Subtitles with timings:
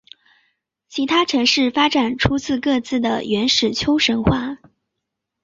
[0.89, 4.57] 其他城市发展出各自的原始丘神话。